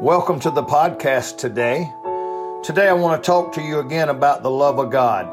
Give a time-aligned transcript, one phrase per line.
[0.00, 1.90] Welcome to the podcast today.
[2.64, 5.26] Today I want to talk to you again about the love of God.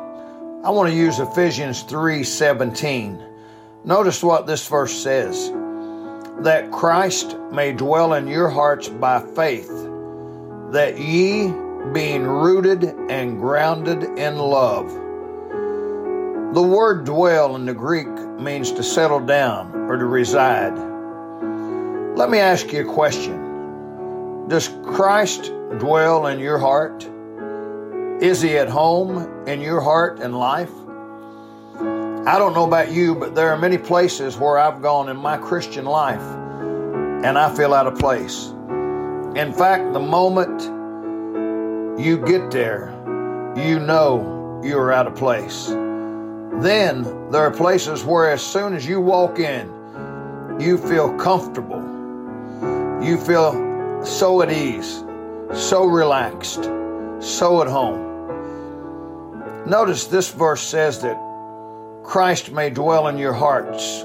[0.63, 3.21] I want to use Ephesians 3:17.
[3.83, 5.51] Notice what this verse says.
[6.41, 9.71] That Christ may dwell in your hearts by faith,
[10.71, 11.51] that ye
[11.91, 14.89] being rooted and grounded in love.
[16.53, 18.09] The word dwell in the Greek
[18.39, 20.77] means to settle down or to reside.
[22.15, 23.50] Let me ask you a question.
[24.51, 25.45] Does Christ
[25.79, 27.07] dwell in your heart?
[28.21, 30.73] Is he at home in your heart and life?
[32.27, 35.37] I don't know about you, but there are many places where I've gone in my
[35.37, 38.47] Christian life and I feel out of place.
[39.37, 40.61] In fact, the moment
[41.97, 42.89] you get there,
[43.55, 45.67] you know you're out of place.
[45.67, 49.69] Then there are places where as soon as you walk in,
[50.59, 51.79] you feel comfortable.
[53.01, 53.70] You feel
[54.03, 55.03] so at ease,
[55.53, 56.63] so relaxed,
[57.19, 58.09] so at home.
[59.67, 61.17] Notice this verse says that
[62.03, 64.03] Christ may dwell in your hearts,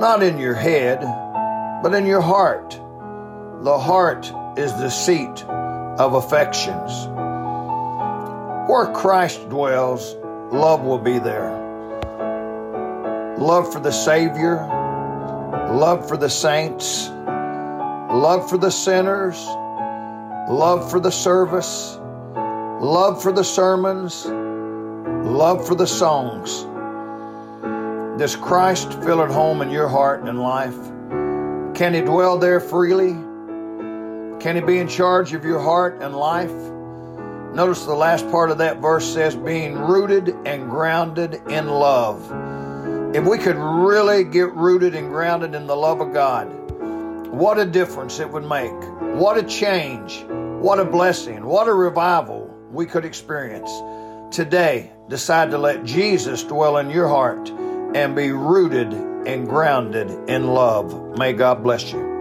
[0.00, 1.00] not in your head,
[1.82, 2.70] but in your heart.
[3.62, 7.06] The heart is the seat of affections.
[8.70, 10.14] Where Christ dwells,
[10.50, 11.58] love will be there.
[13.38, 14.56] Love for the Savior,
[15.72, 17.08] love for the saints,
[18.12, 19.38] love for the sinners,
[20.50, 21.96] love for the service,
[22.80, 26.66] love for the sermons, love for the songs.
[28.18, 30.76] Does Christ fill at home in your heart and life?
[31.76, 33.12] Can He dwell there freely?
[34.40, 36.50] Can He be in charge of your heart and life?
[37.54, 42.20] Notice the last part of that verse says, being rooted and grounded in love.
[43.14, 46.59] If we could really get rooted and grounded in the love of God,
[47.30, 48.72] what a difference it would make.
[49.16, 50.24] What a change.
[50.28, 51.44] What a blessing.
[51.44, 53.70] What a revival we could experience.
[54.34, 57.50] Today, decide to let Jesus dwell in your heart
[57.94, 61.18] and be rooted and grounded in love.
[61.18, 62.19] May God bless you.